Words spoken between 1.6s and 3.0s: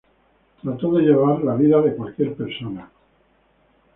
de cualquier persona.